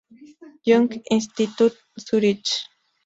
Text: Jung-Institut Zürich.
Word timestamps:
Jung-Institut 0.65 1.77
Zürich. 1.95 2.65